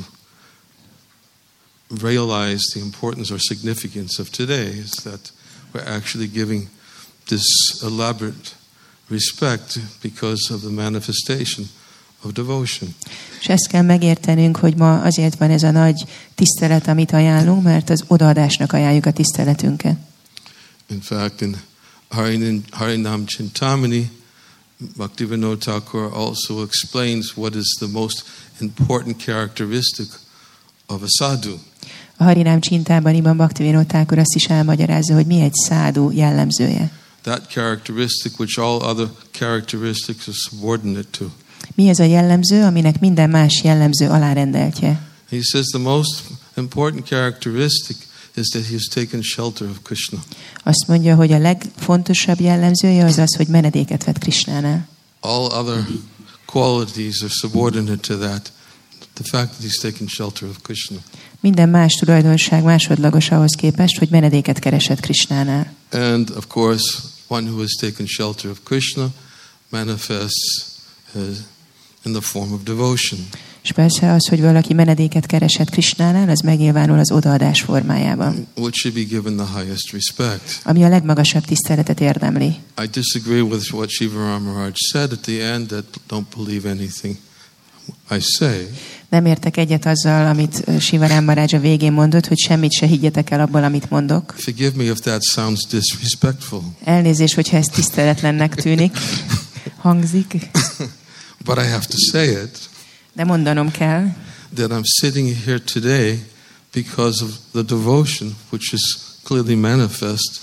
realize 2.01 2.63
the 2.73 2.79
importance 2.79 3.33
or 3.33 3.39
significance 3.39 4.21
of 4.21 4.29
today 4.29 4.77
is 4.83 4.89
that 4.89 5.33
we're 5.73 5.87
actually 5.87 6.27
giving 6.27 6.67
this 7.25 7.43
elaborate 7.81 8.49
respect 9.09 9.79
because 10.01 10.53
of 10.53 10.61
the 10.61 10.69
manifestation 10.69 11.69
of 12.21 12.31
devotion. 12.31 12.95
És 13.39 13.47
ezt 13.47 13.67
kell 13.67 13.81
megértenünk, 13.81 14.57
hogy 14.57 14.75
ma 14.75 15.01
azért 15.01 15.37
van 15.37 15.49
ez 15.49 15.63
a 15.63 15.71
nagy 15.71 16.03
tisztelet, 16.35 16.87
amit 16.87 17.11
ajánlunk, 17.11 17.63
mert 17.63 17.89
az 17.89 18.03
odaadásnak 18.07 18.73
ajánljuk 18.73 19.05
a 19.05 19.11
tiszteletünket. 19.11 19.97
In 20.89 21.01
fact, 21.01 21.41
in 21.41 21.55
Harinam, 22.11 22.61
Harinam 22.71 23.25
Chintamani, 23.25 24.09
Bhaktivinoda 24.97 25.59
Thakur 25.59 26.11
also 26.13 26.63
explains 26.63 27.37
what 27.37 27.55
is 27.55 27.77
the 27.79 27.87
most 27.87 28.23
important 28.59 29.19
characteristic 29.19 30.07
of 30.89 31.03
a 31.03 31.07
sadhu. 31.09 31.57
A 32.17 32.23
Harinám 32.23 32.59
Csintában 32.59 33.15
Iban 33.15 33.37
Bhaktivinoda 33.37 33.85
Thakur 33.85 34.17
azt 34.17 34.35
is 34.35 34.45
elmagyarázza, 34.45 35.13
hogy 35.13 35.25
mi 35.25 35.41
egy 35.41 35.53
szádú 35.53 36.11
jellemzője. 36.11 36.91
That 37.21 37.47
characteristic 37.47 38.39
which 38.39 38.59
all 38.59 38.81
other 38.81 39.07
characteristics 39.31 40.27
are 40.27 40.35
subordinate 40.35 41.07
to. 41.17 41.25
Mi 41.75 41.87
ez 41.87 41.99
a 41.99 42.03
jellemző, 42.03 42.63
aminek 42.63 42.99
minden 42.99 43.29
más 43.29 43.63
jellemző 43.63 44.09
alárendeltje? 44.09 45.01
He 45.29 45.39
says 45.41 45.65
the 45.65 45.79
most 45.79 46.23
important 46.57 47.07
characteristic 47.07 47.97
is 48.35 48.47
that 48.47 48.65
he 48.65 48.73
has 48.73 48.87
taken 48.87 49.21
shelter 49.21 49.69
of 49.69 49.81
Krishna. 49.83 50.19
Azt 50.63 50.87
mondja, 50.87 51.15
hogy 51.15 51.31
a 51.31 51.37
legfontosabb 51.37 52.39
jellemzője 52.39 53.05
az 53.05 53.17
az, 53.17 53.35
hogy 53.35 53.47
menedéket 53.47 54.03
vett 54.03 54.17
Krisnánál. 54.17 54.87
All 55.19 55.45
other 55.45 55.87
qualities 56.45 57.21
are 57.21 57.31
subordinate 57.31 58.15
to 58.15 58.17
that. 58.17 58.51
The 59.13 59.23
fact 59.23 59.51
that 59.51 59.61
he's 59.61 59.81
taken 59.81 60.07
shelter 60.07 60.49
of 60.49 60.61
Krishna. 60.61 60.97
Minden 61.39 61.69
más 61.69 61.93
tulajdonság 61.93 62.63
másodlagos 62.63 63.31
ahhoz 63.31 63.55
képest, 63.55 63.97
hogy 63.97 64.09
menedéket 64.09 64.59
keresett 64.59 64.99
Krisnánál. 64.99 65.73
And 65.91 66.29
of 66.29 66.47
course, 66.47 66.99
one 67.27 67.49
who 67.49 67.59
has 67.59 67.71
taken 67.79 68.05
shelter 68.05 68.49
of 68.49 68.59
Krishna 68.63 69.09
manifests 69.69 70.65
uh, 71.15 71.21
in 72.05 72.11
the 72.11 72.21
form 72.21 72.51
of 72.53 72.63
devotion. 72.63 73.19
És 73.63 73.71
persze 73.71 74.11
az, 74.11 74.27
hogy 74.27 74.41
valaki 74.41 74.73
menedéket 74.73 75.25
keresett 75.25 75.69
Krisnánál, 75.69 76.29
az 76.29 76.39
megnyilvánul 76.39 76.99
az 76.99 77.11
odaadás 77.11 77.61
formájában, 77.61 78.47
which 78.55 78.77
should 78.77 78.97
be 78.97 79.03
given 79.03 79.35
the 79.35 79.59
highest 79.59 79.91
respect. 79.91 80.61
ami 80.63 80.83
a 80.83 80.89
legmagasabb 80.89 81.45
tiszteletet 81.45 81.99
érdemli. 81.99 82.55
I 82.83 82.87
disagree 82.91 83.41
with 83.41 83.73
what 83.73 83.89
Shiva 83.89 84.19
Ramaraj 84.19 84.71
said 84.73 85.11
at 85.11 85.19
the 85.19 85.51
end 85.51 85.67
that 85.67 85.85
don't 86.09 86.25
believe 86.35 86.69
anything 86.69 87.15
I 88.11 88.19
say. 88.19 88.67
Nem 89.09 89.25
értek 89.25 89.57
egyet 89.57 89.85
azzal, 89.85 90.25
amit 90.25 90.63
Sivarán 90.79 91.23
Marázs 91.23 91.53
a 91.53 91.59
végén 91.59 91.91
mondott, 91.91 92.27
hogy 92.27 92.37
semmit 92.37 92.71
se 92.71 92.85
higgyetek 92.85 93.29
el 93.29 93.39
abból, 93.39 93.63
amit 93.63 93.89
mondok. 93.89 94.33
Forgive 94.37 94.71
me 94.75 94.83
if 94.83 94.99
that 94.99 95.23
sounds 95.23 95.67
disrespectful, 95.69 96.61
Elnézést, 96.83 97.33
hogyha 97.33 97.57
ez 97.57 97.65
tiszteletlennek 97.65 98.55
tűnik, 98.55 98.97
hangzik, 99.77 100.31
but 101.45 101.57
I 101.57 101.67
have 101.67 101.85
to 101.85 101.97
say 102.11 102.27
it 102.27 102.71
de 103.13 103.23
mondanom 103.23 103.71
kell, 103.71 104.09
that 104.53 104.71
I'm 104.71 104.85
sitting 105.01 105.35
here 105.45 105.59
today 105.59 106.19
because 106.73 107.23
of 107.23 107.29
the 107.51 107.63
devotion 107.63 108.35
which 108.49 108.73
is 108.73 109.17
clearly 109.23 109.55
manifest 109.55 110.41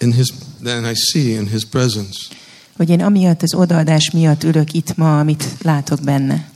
in 0.00 0.12
his 0.12 0.32
that 0.62 0.84
I 0.84 0.94
see 0.94 1.34
in 1.34 1.46
his 1.46 1.64
presence. 1.64 2.18
hogy 2.76 2.88
én 2.88 3.02
amiatt 3.02 3.42
az 3.42 3.54
odaadás 3.54 4.10
miatt 4.10 4.44
ülök 4.44 4.72
itt 4.72 4.96
ma, 4.96 5.18
amit 5.18 5.44
látok 5.62 6.00
benne. 6.00 6.50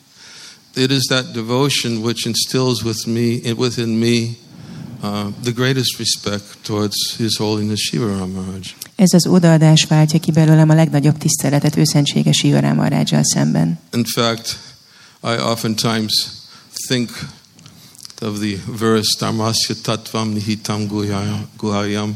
It 0.74 0.90
is 0.90 1.02
that 1.02 1.32
devotion 1.32 1.96
which 1.96 2.26
instills 2.26 2.82
with 2.82 3.06
me 3.06 3.54
within 3.56 3.88
me 3.88 4.36
uh, 5.02 5.32
the 5.42 5.52
greatest 5.52 5.98
respect 5.98 6.44
towards 6.62 7.16
His 7.16 7.36
Holiness 7.36 7.80
Shiva 7.80 8.06
Ramaraj. 8.06 8.60
Ez 8.96 9.12
az 9.12 9.26
odaadás 9.26 9.84
váltja 9.84 10.18
ki 10.20 10.30
belőlem 10.30 10.68
a 10.68 10.74
legnagyobb 10.74 11.18
tiszteletet 11.18 11.76
őszentséges 11.76 12.36
Sivarán 12.36 12.76
Marázsal 12.76 13.24
szemben. 13.24 13.78
In 13.92 14.04
fact, 14.04 14.58
I 15.22 15.36
oftentimes 15.36 16.48
think 16.88 17.10
of 18.22 18.40
the 18.40 18.56
verse 18.56 19.06
Dharmasya 19.18 19.74
Tattvam 19.82 20.34
Nihitam 20.34 20.88
Guhayam- 20.88 22.14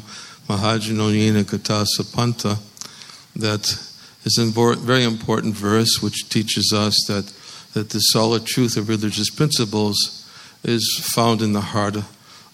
Mahajanoyena 0.49 1.45
Katasa 1.45 2.05
Panta 2.13 2.59
that 3.37 3.79
is 4.25 4.39
a 4.39 4.45
very 4.77 5.05
important 5.05 5.55
verse 5.55 6.03
which 6.03 6.29
teaches 6.29 6.73
us 6.73 6.95
that, 7.09 7.33
that 7.75 7.91
the 7.91 7.99
solid 7.99 8.47
truth 8.47 8.77
of 8.77 8.89
religious 8.89 9.31
principles 9.31 10.25
is 10.63 10.83
found 11.15 11.43
in 11.43 11.53
the 11.53 11.61
heart 11.61 11.97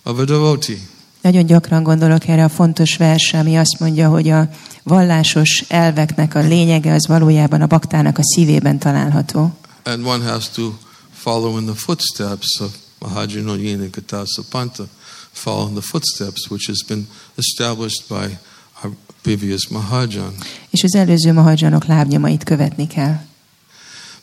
of 0.04 0.18
a 0.18 0.24
devotee. 0.24 0.78
Nagyon 1.22 1.46
gyakran 1.46 1.82
gondolok 1.82 2.28
erre 2.28 2.44
a 2.44 2.48
fontos 2.48 2.96
versre, 2.96 3.38
ami 3.38 3.56
azt 3.56 3.78
mondja, 3.78 4.08
hogy 4.08 4.28
a 4.28 4.48
vallásos 4.82 5.64
elveknek 5.68 6.34
a 6.34 6.40
lényege 6.40 6.92
az 6.92 7.06
valójában 7.06 7.60
a 7.60 7.66
baktának 7.66 8.18
a 8.18 8.22
szívében 8.24 8.78
található. 8.78 9.59
And 9.84 10.04
one 10.04 10.22
has 10.22 10.48
to 10.54 10.74
follow 11.12 11.58
in 11.58 11.66
the 11.66 11.74
footsteps 11.74 12.60
of 12.60 12.76
Mahajanoyena 13.00 13.88
Katasa 13.90 14.42
Panta, 14.50 14.88
follow 15.32 15.68
in 15.68 15.74
the 15.74 15.82
footsteps 15.82 16.50
which 16.50 16.66
has 16.66 16.82
been 16.88 17.06
established 17.36 18.08
by 18.08 18.38
our 18.82 18.92
previous 19.22 19.70
Mahajan. 19.70 20.34
És 20.70 20.82
az 20.82 20.94
előző 20.94 21.32
mahadzsanok 21.32 21.84
lábnyomait 21.86 22.44
követni 22.44 22.86
kell. 22.86 23.20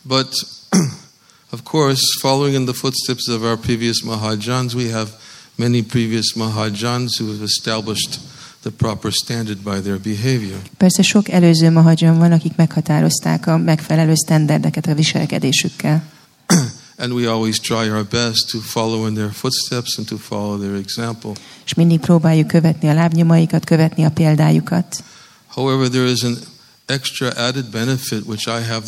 But 0.01 0.33
of 1.51 1.63
course, 1.63 2.01
following 2.21 2.55
in 2.55 2.65
the 2.65 2.73
footsteps 2.73 3.27
of 3.27 3.41
our 3.41 3.57
previous 3.57 4.03
Mahajans, 4.03 4.73
we 4.73 4.91
have 4.91 5.09
many 5.55 5.83
previous 5.83 6.33
Mahajans 6.35 7.17
who 7.19 7.31
have 7.31 7.43
established 7.43 8.19
the 8.67 8.75
proper 8.75 9.11
standard 9.11 9.63
by 9.63 9.81
their 9.81 9.99
behavior. 9.99 10.59
Persze 10.77 11.01
sok 11.01 11.29
előző 11.29 11.69
mahadzsan 11.69 12.17
van, 12.17 12.31
akik 12.31 12.55
meghatározták 12.55 13.47
a 13.47 13.57
megfelelő 13.57 14.15
sztenderdeket 14.15 14.87
a 14.87 14.93
viselkedésükkel. 14.93 16.03
and 16.97 17.13
we 17.13 17.27
always 17.27 17.59
try 17.59 17.89
our 17.89 18.03
best 18.03 18.49
to 18.49 18.59
follow 18.59 19.07
in 19.07 19.13
their 19.13 19.31
footsteps 19.31 19.97
and 19.97 20.07
to 20.07 20.17
follow 20.17 20.57
their 20.59 20.75
example. 20.75 21.31
És 21.65 21.73
mindig 21.73 21.99
próbáljuk 21.99 22.47
követni 22.47 22.89
a 22.89 22.93
lábnyomaikat, 22.93 23.65
követni 23.65 24.05
a 24.05 24.09
példájukat. 24.09 25.03
However, 25.47 25.89
there 25.89 26.09
is 26.11 26.23
an 26.23 26.37
extra 26.85 27.31
added 27.35 27.65
benefit 27.65 28.25
which 28.25 28.47
I 28.47 28.63
have 28.63 28.83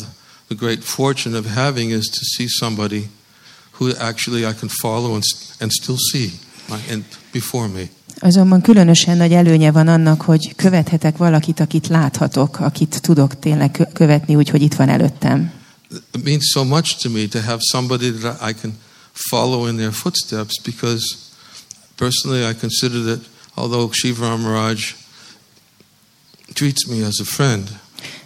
the 0.46 0.54
great 0.54 0.84
fortune 0.84 1.38
of 1.38 1.46
having 1.54 1.90
is 1.90 2.06
to 2.06 2.24
see 2.36 2.46
somebody 2.48 3.08
who 3.78 3.90
actually 3.98 4.44
I 4.44 4.52
can 4.52 4.68
follow 4.68 5.14
and, 5.14 5.22
and 5.60 5.70
still 5.70 5.98
see 6.12 6.30
and 6.90 7.04
before 7.32 7.68
me. 7.68 7.88
Azonban 8.20 8.60
különösen 8.60 9.16
nagy 9.16 9.32
előnye 9.32 9.70
van 9.70 9.88
annak, 9.88 10.22
hogy 10.22 10.54
követhetek 10.56 11.16
valakit, 11.16 11.60
akit 11.60 11.86
láthatok, 11.86 12.60
akit 12.60 13.00
tudok 13.00 13.38
tényleg 13.38 13.70
kö- 13.70 13.92
követni, 13.92 14.34
úgyhogy 14.34 14.62
itt 14.62 14.74
van 14.74 14.88
előttem. 14.88 15.52
It 16.12 16.24
means 16.24 16.50
so 16.52 16.64
much 16.64 16.96
to 17.02 17.10
me 17.10 17.26
to 17.26 17.40
have 17.40 17.58
somebody 17.60 18.10
that 18.10 18.50
I 18.50 18.52
can 18.60 18.72
follow 19.12 19.66
in 19.66 19.76
their 19.76 19.92
footsteps 19.92 20.60
because 20.62 21.16
personally 21.96 22.50
I 22.50 22.54
consider 22.54 23.02
that 23.04 23.20
although 23.54 23.90
Shiva 23.92 24.28
Ramaraj 24.28 24.94
treats 26.52 26.86
me 26.86 27.06
as 27.06 27.20
a 27.20 27.24
friend, 27.24 27.79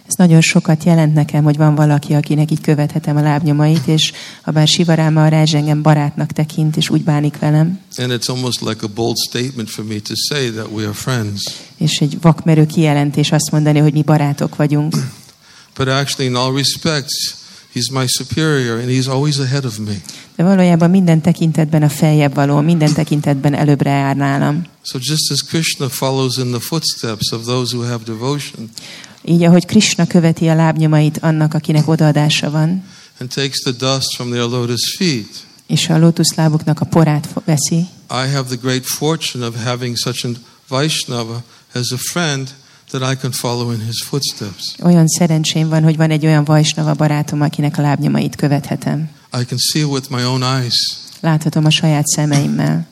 Ez 0.07 0.13
nagyon 0.15 0.41
sokat 0.41 0.83
jelent 0.83 1.13
nekem, 1.13 1.43
hogy 1.43 1.57
van 1.57 1.75
valaki, 1.75 2.13
akinek 2.13 2.51
így 2.51 2.61
követhetem 2.61 3.17
a 3.17 3.21
lábnyomait, 3.21 3.87
és 3.87 4.11
ha 4.41 4.51
bár 4.51 4.67
Sivaráma 4.67 5.23
a 5.23 5.27
Rázs 5.27 5.53
engem 5.53 5.81
barátnak 5.81 6.31
tekint, 6.31 6.77
és 6.77 6.89
úgy 6.89 7.03
bánik 7.03 7.39
velem, 7.39 7.79
and 7.97 8.11
it's 8.11 8.29
almost 8.29 8.61
like 8.61 8.85
a 8.85 8.89
bold 8.95 9.15
statement 9.29 9.69
for 9.69 9.85
me 9.85 9.99
to 9.99 10.13
say 10.29 10.49
that 10.49 10.67
we 10.71 10.83
are 10.83 10.93
friends. 10.93 11.41
és 11.77 11.99
egy 11.99 12.17
vakmerő 12.21 12.65
kijelentés 12.65 13.31
azt 13.31 13.51
mondani, 13.51 13.79
hogy 13.79 13.93
mi 13.93 14.03
barátok 14.03 14.55
vagyunk. 14.55 14.95
But 15.77 15.87
actually, 15.87 16.29
in 16.29 16.35
all 16.35 16.53
respects, 16.53 17.35
he's 17.73 17.91
my 17.91 18.05
superior 18.07 18.79
and 18.79 18.89
he's 18.89 19.07
always 19.07 19.39
ahead 19.39 19.65
of 19.65 19.77
me. 19.77 19.93
De 20.35 20.43
valójában 20.43 20.89
minden 20.89 21.21
tekintetben 21.21 21.83
a 21.83 21.89
feljebb 21.89 22.33
való, 22.33 22.61
minden 22.61 22.93
tekintetben 22.93 23.53
előbbre 23.53 23.89
jár 23.89 24.15
nálam. 24.15 24.63
So 24.81 24.97
just 25.01 25.31
as 25.31 25.41
Krishna 25.41 25.89
follows 25.89 26.37
in 26.37 26.51
the 26.51 26.59
footsteps 26.59 27.31
of 27.31 27.43
those 27.45 27.75
who 27.75 27.85
have 27.85 28.03
devotion 28.03 28.69
Így, 29.27 29.43
ahogy 29.43 29.65
Krishna 29.65 30.07
követi 30.07 30.47
a 30.47 30.55
lábnyomait 30.55 31.17
annak, 31.17 31.53
akinek 31.53 31.87
odaadása 31.87 32.51
van, 32.51 32.83
and 33.19 33.29
takes 33.29 33.59
the 33.59 33.71
dust 33.71 34.15
from 34.15 34.29
their 34.29 34.45
lotus 34.47 34.95
feet, 34.97 35.27
és 35.67 35.89
a 35.89 35.97
lótuszlábuknak 35.97 36.79
a 36.79 36.85
porát 36.85 37.27
veszi, 37.45 37.87
I 38.09 38.31
have 38.33 38.43
the 38.43 38.57
great 38.61 38.85
fortune 38.85 39.47
of 39.47 39.63
having 39.63 39.97
such 39.97 40.25
a 40.25 40.29
Vaishnava 40.67 41.43
as 41.73 41.91
a 41.91 41.97
friend 42.11 42.49
that 42.89 43.13
I 43.13 43.15
can 43.15 43.31
follow 43.31 43.71
in 43.71 43.85
his 43.85 44.03
footsteps. 44.03 44.75
olyan 44.83 45.07
szerencsém 45.07 45.69
van, 45.69 45.83
hogy 45.83 45.97
van 45.97 46.11
egy 46.11 46.25
olyan 46.25 46.43
vajsnava 46.43 46.93
barátom, 46.93 47.41
akinek 47.41 47.77
a 47.77 47.81
lábnyomait 47.81 48.35
követhetem. 48.35 49.09
I 49.41 49.45
can 49.45 49.57
see 49.57 49.81
it 49.81 49.87
with 49.87 50.09
my 50.09 50.23
own 50.23 50.43
eyes. 50.43 50.75
Láthatom 51.19 51.65
a 51.65 51.69
saját 51.69 52.05
szemeimmel. 52.05 52.87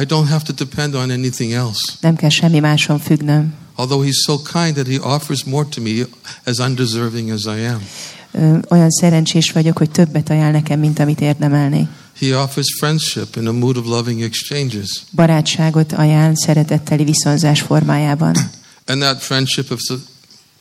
I 0.00 0.04
don't 0.04 0.28
have 0.28 0.42
to 0.44 0.52
depend 0.52 0.94
on 0.94 1.10
anything 1.10 1.52
else. 1.52 1.92
Nem 2.00 2.16
kell 2.16 2.30
semmi 2.30 2.58
máson 2.58 2.98
függnöm. 2.98 3.54
Although 3.76 4.04
he's 4.04 4.22
so 4.24 4.38
kind 4.38 4.74
that 4.74 4.86
he 4.86 4.98
offers 4.98 5.44
more 5.44 5.66
to 5.68 5.80
me 5.80 6.06
as 6.44 6.58
undeserving 6.58 7.30
as 7.30 7.44
I 7.44 7.66
am. 7.66 7.88
Olyan 8.68 8.90
szerencsés 8.90 9.52
vagyok, 9.52 9.78
hogy 9.78 9.90
többet 9.90 10.30
ajánl 10.30 10.50
nekem, 10.50 10.80
mint 10.80 10.98
amit 10.98 11.20
érdemelnék. 11.20 11.88
He 12.20 12.36
offers 12.36 12.76
friendship 12.78 13.36
in 13.36 13.46
a 13.46 13.52
mood 13.52 13.76
of 13.76 13.86
loving 13.86 14.22
exchanges. 14.22 15.02
Barátságot 15.12 15.92
ajánl 15.92 16.34
szeretetteli 16.34 17.04
viszonzás 17.04 17.60
formájában. 17.60 18.36
And 18.86 19.00
that 19.00 19.22
friendship 19.22 19.70
is 19.70 19.92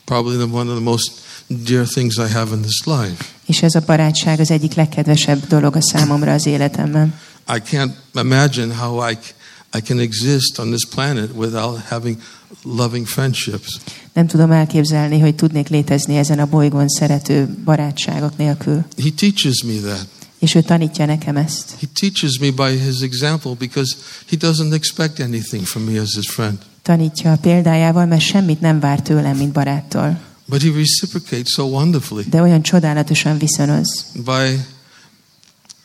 probably 0.05 0.38
the, 0.38 0.58
one 0.58 0.70
of 0.70 0.75
the 0.75 0.84
most 0.84 1.12
dear 1.48 1.86
things 1.86 2.17
I 2.17 2.27
have 2.34 2.55
in 2.55 2.62
this 2.62 2.82
life. 2.86 3.25
És 3.46 3.62
ez 3.62 3.75
a 3.75 3.82
barátság 3.86 4.39
az 4.39 4.51
egyik 4.51 4.74
legkedvesebb 4.74 5.48
dolog 5.48 5.75
a 5.75 5.82
számomra 5.82 6.34
az 6.34 6.46
életemben. 6.46 7.20
I 7.55 7.62
can't 7.72 7.93
imagine 8.13 8.75
how 8.75 9.10
I, 9.10 9.17
I 9.77 9.82
can 9.82 10.00
exist 10.00 10.60
on 10.60 10.68
this 10.68 10.86
planet 10.96 11.30
without 11.36 11.80
having 11.89 12.18
loving 12.63 13.08
friendships. 13.08 13.80
Nem 14.13 14.27
tudom 14.27 14.51
elképzelni, 14.51 15.20
hogy 15.20 15.36
tudnék 15.36 15.68
létezni 15.68 16.18
ezen 16.18 16.39
a 16.39 16.46
bolygón 16.46 16.88
szerető 16.88 17.58
barátságok 17.65 18.38
nélkül. 18.38 18.86
He 19.03 19.10
teaches 19.15 19.63
me 19.63 19.74
that. 19.74 20.08
És 20.39 20.56
ő 20.56 20.62
tanítja 20.62 21.06
nekem 21.06 21.38
ezt. 21.38 21.75
He 21.80 21.88
teaches 22.00 22.38
me 22.39 22.51
by 22.51 22.77
his 22.77 23.01
example 23.01 23.51
because 23.58 23.96
he 24.30 24.38
doesn't 24.39 24.74
expect 24.74 25.20
anything 25.20 25.65
from 25.65 25.84
me 25.84 26.01
as 26.01 26.15
his 26.15 26.30
friend. 26.30 26.58
Tanítja 26.82 27.32
a 27.32 27.38
példájával, 27.38 28.06
mert 28.06 28.22
semmit 28.22 28.62
nem 28.62 28.80
vár 28.80 29.01
tőlem, 29.01 29.38
mint 29.38 29.51
baráttól. 29.51 30.20
But 30.46 30.62
he 30.62 30.70
reciprocates 30.75 31.48
so 31.48 31.63
wonderfully 31.63 32.24
De 32.30 32.42
olyan 32.42 32.62
csodálatosan 32.62 33.38
viszonoz. 33.38 34.06
by 34.25 34.60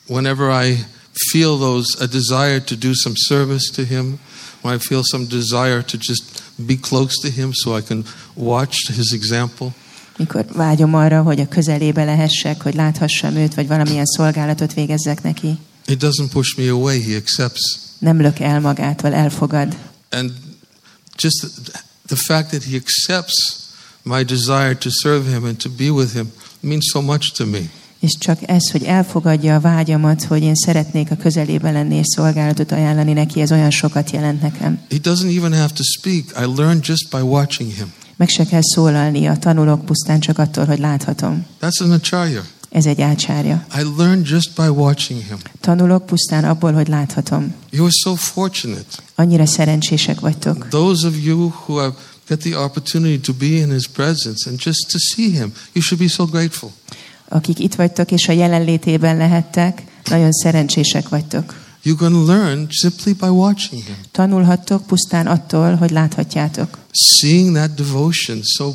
whenever 0.08 0.66
I 0.66 0.84
feel 1.30 1.58
those 1.58 1.86
a 2.00 2.06
desire 2.06 2.60
to 2.60 2.74
do 2.74 2.94
some 2.94 3.14
service 3.16 3.70
to 3.70 3.82
him, 3.82 4.18
when 4.62 4.74
I 4.74 4.78
feel 4.78 5.02
some 5.02 5.26
desire 5.26 5.82
to 5.82 5.96
just 5.96 6.42
be 6.66 6.76
close 6.76 7.14
to 7.22 7.28
him 7.28 7.52
so 7.52 7.76
I 7.76 7.82
can 7.82 8.04
watch 8.34 8.76
his 8.96 9.12
example. 9.12 9.74
Mikor 10.16 10.46
vágyom 10.52 10.94
arra, 10.94 11.22
hogy 11.22 11.40
a 11.40 11.48
közelébe 11.48 12.04
lehessek, 12.04 12.62
hogy 12.62 12.74
láthassam 12.74 13.36
őt, 13.36 13.54
vagy 13.54 13.66
valamilyen 13.66 14.04
szolgálatot 14.04 14.74
végezzek 14.74 15.22
neki. 15.22 15.58
He 15.86 15.94
doesn't 15.94 16.30
push 16.30 16.58
me 16.58 16.70
away, 16.70 17.02
he 17.02 17.16
accepts. 17.16 17.78
Nem 17.98 18.20
lök 18.20 18.38
el 18.38 18.60
magától, 18.60 19.12
elfogad. 19.12 19.76
And 20.10 20.32
just 21.16 21.46
the 22.06 22.16
fact 22.16 22.50
that 22.50 22.62
he 22.64 22.76
accepts 22.76 23.66
my 24.02 24.22
desire 24.22 24.74
to 24.74 24.90
serve 24.90 25.30
him 25.30 25.44
and 25.44 25.56
to 25.56 25.70
be 25.70 25.90
with 25.90 26.12
him 26.12 26.32
means 26.60 26.86
so 26.92 27.00
much 27.00 27.32
to 27.32 27.46
me. 27.46 27.70
És 28.00 28.16
csak 28.18 28.38
ez, 28.46 28.70
hogy 28.70 28.82
elfogadja 28.82 29.54
a 29.54 29.60
vágyamat, 29.60 30.24
hogy 30.24 30.42
én 30.42 30.54
szeretnék 30.54 31.10
a 31.10 31.16
közelébe 31.16 31.70
lenni 31.70 31.94
és 31.94 32.06
szolgálatot 32.06 32.72
ajánlani 32.72 33.12
neki, 33.12 33.40
ez 33.40 33.52
olyan 33.52 33.70
sokat 33.70 34.10
jelent 34.10 34.42
nekem. 34.42 34.80
He 34.90 34.96
doesn't 35.02 35.36
even 35.36 35.52
have 35.52 35.72
to 35.74 35.82
speak. 35.82 36.24
I 36.24 36.60
learn 36.60 36.78
just 36.82 37.10
by 37.10 37.20
watching 37.20 37.72
him. 37.72 37.92
Meg 38.16 38.28
se 38.28 38.44
kell 38.44 38.62
szólalnia, 38.62 39.36
tanulok 39.36 39.84
pusztán 39.84 40.20
csak 40.20 40.38
attól, 40.38 40.64
hogy 40.64 40.78
láthatom. 40.78 41.46
That's 41.60 41.82
an 41.82 41.90
acharya. 41.90 42.44
Ez 42.70 42.86
egy 42.86 43.00
ácsárja. 43.00 43.66
I 43.74 43.82
learn 43.96 44.22
just 44.24 44.54
by 44.56 44.66
watching 44.66 45.22
him. 45.22 45.36
Tanulok 45.60 46.06
pusztán 46.06 46.44
abból, 46.44 46.72
hogy 46.72 46.88
láthatom. 46.88 47.54
You're 47.72 48.00
so 48.02 48.14
fortunate. 48.14 48.84
Annyira 49.14 49.46
szerencsések 49.46 50.20
vagytok. 50.20 50.68
Those 50.68 51.06
of 51.06 51.14
you 51.24 51.52
who 51.66 51.76
have 51.76 51.94
get 52.28 52.40
the 52.40 52.58
opportunity 52.58 53.18
to 53.18 53.32
be 53.32 53.46
in 53.46 53.70
his 53.70 53.86
presence 53.86 54.50
and 54.50 54.58
just 54.64 54.90
to 54.90 54.98
see 54.98 55.30
him, 55.30 55.52
you 55.72 55.82
should 55.82 56.02
be 56.02 56.08
so 56.08 56.24
grateful. 56.26 56.70
Akik 57.28 57.58
itt 57.58 57.74
vagytok 57.74 58.10
és 58.10 58.28
a 58.28 58.32
jelenlétében 58.32 59.16
lehettek, 59.16 59.82
nagyon 60.04 60.32
szerencsések 60.32 61.08
vagytok. 61.08 61.66
You 61.82 61.96
can 61.96 62.24
learn 62.26 62.66
simply 62.70 63.12
by 63.12 63.26
watching 63.26 63.82
him. 63.84 63.96
Tanulhattok 64.12 64.86
pusztán 64.86 65.26
attól, 65.26 65.74
hogy 65.74 65.90
láthatjátok. 65.90 66.78
Seeing 66.92 67.54
that 67.56 67.74
devotion 67.74 68.40
so 68.42 68.72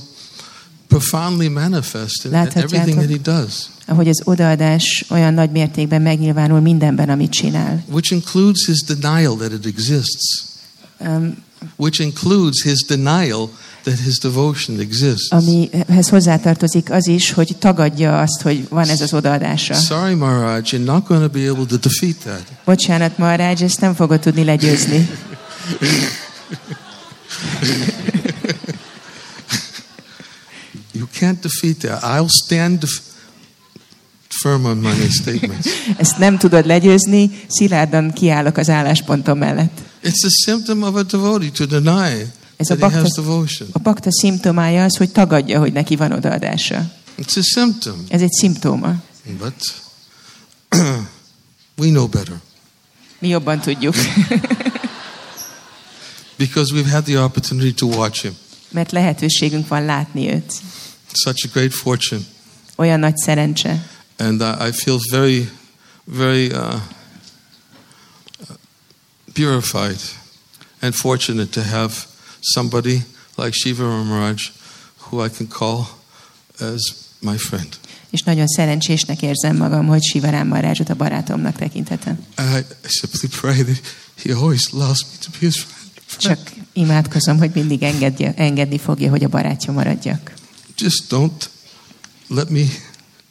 profoundly 0.88 1.48
manifest 1.48 2.26
in 2.26 2.34
everything 2.34 2.98
that 2.98 3.10
he 3.10 3.18
does, 3.18 3.70
Ahogy 3.86 4.08
az 4.08 4.22
odaadás 4.24 5.06
olyan 5.10 5.34
nagy 5.34 5.52
mértékben 5.52 6.02
megnyilvánul 6.02 6.60
mindenben, 6.60 7.10
amit 7.10 7.32
csinál. 7.32 7.84
which 7.90 8.12
includes 8.12 8.66
his 8.66 8.82
denial 8.82 9.36
that 9.36 9.52
it 9.52 9.66
exists, 9.66 10.44
Um, 11.00 11.36
which 11.76 12.00
includes 12.02 12.62
his 12.64 12.86
denial 12.88 13.50
that 13.84 14.00
his 14.00 14.18
devotion 14.18 14.80
exists. 14.80 15.30
amihez 15.30 16.10
hozzátartozik 16.10 16.92
az 16.92 17.08
is, 17.08 17.32
hogy 17.32 17.56
tagadja 17.60 18.22
azt, 18.22 18.42
hogy 18.42 18.68
van 18.70 18.88
ez 18.90 19.02
az 19.02 19.14
odaadása. 19.14 19.74
Sorry, 19.74 20.14
Maharaj, 20.14 20.62
you're 20.66 20.84
not 20.84 21.08
going 21.08 21.24
to 21.24 21.30
be 21.40 21.50
able 21.50 21.66
to 21.66 21.78
defeat 21.78 22.16
that. 22.18 22.44
Bocsánat, 22.66 23.18
Maharaj, 23.18 23.56
ezt 23.60 23.82
nem 23.82 23.94
fogod 23.96 24.20
tudni 24.20 24.44
legyőzni. 24.44 25.10
You 30.94 31.08
can't 31.20 31.42
defeat 31.42 31.78
that. 31.80 32.04
I'll 32.04 32.30
stand 32.30 32.80
def- 32.80 33.02
firm 34.42 34.66
on 34.66 34.78
my 34.78 35.10
statements. 35.10 35.68
Ezt 35.98 36.18
nem 36.18 36.38
tudod 36.38 36.66
legyőzni, 36.66 37.32
szilárdan 37.48 38.12
kiállok 38.12 38.58
az 38.58 38.70
álláspontom 38.70 39.38
mellett. 39.38 39.78
It's 40.04 40.26
a 40.26 40.30
symptom 40.50 40.82
of 40.82 40.96
a 40.96 41.04
devotee 41.04 41.50
to 41.50 41.66
deny 41.66 42.32
Ez 42.64 42.70
a 42.70 42.76
bakta, 42.76 43.22
a 43.72 43.80
bakta 43.80 44.12
szimptomája 44.12 44.84
az, 44.84 44.98
hogy 44.98 45.12
tagadja, 45.12 45.60
hogy 45.60 45.74
neki 45.74 45.96
van 45.96 46.12
odaadása. 46.12 46.92
It's 47.18 47.38
a 47.38 47.42
symptom, 47.42 48.04
Ez 48.08 48.22
egy 48.22 48.32
szimptóma. 48.32 48.96
but 49.38 49.54
we 51.82 51.88
know 51.90 52.08
better 52.08 52.36
Mi 53.20 53.28
jobban 53.28 53.60
tudjuk. 53.60 53.96
because 56.38 56.74
we've 56.74 56.90
had 56.92 57.04
the 57.04 57.18
opportunity 57.24 57.74
to 57.74 57.86
watch 57.86 58.22
him. 58.22 58.36
Mert 58.72 58.92
lehetőségünk 58.92 59.68
van 59.68 59.86
látni 59.86 60.34
őt. 60.34 60.54
Such 61.14 61.46
a 61.46 61.50
great 61.54 61.74
fortune, 61.74 62.22
Olyan 62.76 63.00
nagy 63.00 63.18
szerencse. 63.18 63.90
and 64.18 64.42
I, 64.42 64.72
feel 64.72 64.98
very, 65.12 65.50
very 66.06 66.46
uh, 66.52 66.76
purified 69.34 70.00
and 70.82 70.94
fortunate 70.96 71.50
to 71.50 71.62
have 71.62 71.94
somebody 72.44 73.06
like 73.36 73.54
Shiva 73.54 73.84
Ramaraj, 73.84 74.52
who 74.98 75.26
I 75.26 75.30
can 75.30 75.48
call 75.48 75.86
as 76.60 76.94
my 77.20 77.38
friend. 77.38 77.68
És 78.10 78.22
nagyon 78.22 78.48
szerencsésnek 78.48 79.22
érzem 79.22 79.58
magam, 79.58 79.88
hogy 79.88 80.04
Sivarám 80.04 80.48
Marázsot 80.48 80.90
a 80.90 80.96
barátomnak 80.96 81.56
tekintetem. 81.56 82.26
And 82.36 82.66
I 82.84 82.88
simply 82.88 83.28
pray 83.28 83.64
that 83.64 83.82
he 84.24 84.34
always 84.34 84.70
allows 84.74 85.02
me 85.04 85.18
to 85.20 85.30
be 85.32 85.38
his 85.40 85.66
friend. 86.06 86.38
Csak 86.38 86.52
imádkozom, 86.74 87.38
hogy 87.38 87.52
mindig 87.54 87.84
engedje, 87.84 88.34
engedni 88.34 88.78
fogja, 88.78 89.10
hogy 89.10 89.24
a 89.24 89.28
barátja 89.28 89.74
maradjak. 89.74 90.34
Just 90.78 91.04
don't 91.10 91.50
let 92.28 92.50
me 92.50 92.66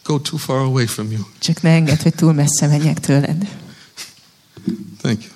go 0.04 0.20
too 0.20 0.38
far 0.38 0.58
away 0.58 0.86
from 0.86 1.10
you. 1.10 1.20
Csak 1.38 1.62
ne 1.62 1.70
engedd, 1.70 2.02
hogy 2.02 2.14
túl 2.14 2.32
messze 2.32 2.66
menjek 2.66 3.00
tőled. 3.00 3.48
Thank 5.00 5.22
you. 5.22 5.32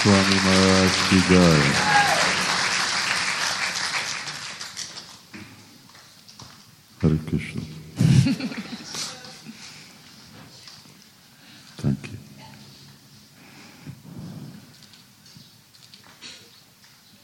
Swami 0.00 0.36
Maharaj 0.44 0.94
Ki 1.08 1.18
Jai. 1.28 1.60
Hare 7.02 7.18
Krishna. 7.28 7.60
Thank 11.76 12.00
you. 12.10 12.18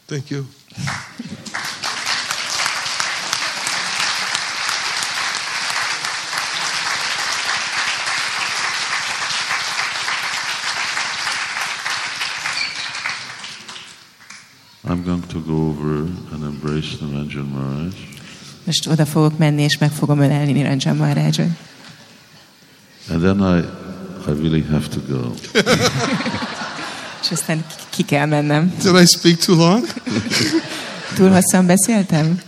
Thank 0.06 0.30
you. 0.30 0.46
I'm 15.06 15.20
going 15.20 15.28
to 15.28 15.40
go 15.40 15.68
over 15.68 16.08
and 16.32 16.42
embrace 16.42 16.96
Niranjan 16.96 17.52
Maharaj. 17.52 17.94
Most 18.64 18.86
oda 18.86 19.06
fogok 19.06 19.38
menni, 19.38 19.62
és 19.62 19.78
meg 19.78 19.92
fogom 19.92 20.18
ölelni 20.18 20.52
Niranjan 20.52 20.96
Maharajot. 20.96 21.50
And 23.10 23.22
then 23.22 23.40
I, 23.40 23.58
I 24.26 24.34
really 24.34 24.62
have 24.62 24.88
to 24.88 25.00
go. 25.08 25.34
És 27.22 27.30
aztán 27.30 27.64
ki 27.90 28.02
kell 28.02 28.26
mennem. 28.26 28.74
Did 28.82 28.94
I 28.94 29.06
speak 29.06 29.38
too 29.38 29.56
long? 29.56 29.86
Túl 31.16 31.30
hosszan 31.30 31.66
beszéltem? 31.66 32.40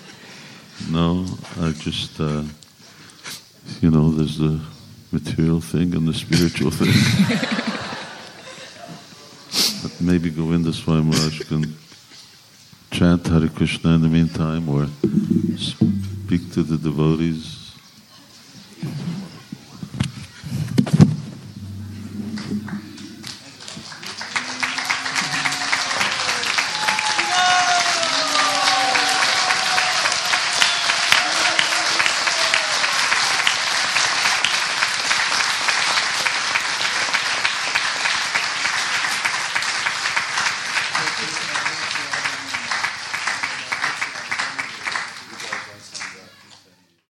No, 0.91 1.25
I 1.61 1.73
just, 1.85 2.19
uh, 2.19 2.43
you 3.81 3.91
know, 3.91 4.15
there's 4.15 4.37
the 4.37 4.61
material 5.09 5.61
thing 5.71 5.95
and 5.95 6.09
the 6.09 6.19
spiritual 6.19 6.71
thing. 6.71 6.93
but 9.83 10.01
maybe 10.01 10.31
Govinda 10.31 10.73
Swami 10.73 11.03
Maharaj 11.03 11.39
can 11.49 11.77
chant 12.99 13.29
Hare 13.29 13.49
Krishna 13.49 13.95
in 13.95 14.03
the 14.03 14.09
meantime 14.09 14.69
or 14.69 14.89
speak 15.57 16.53
to 16.53 16.65
the 16.65 16.77
devotees. 16.77 17.58